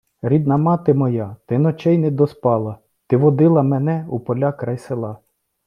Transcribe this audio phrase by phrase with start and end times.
[0.21, 5.17] Рідна мати моя, ти ночей не доспала, ти водила мене у поля край села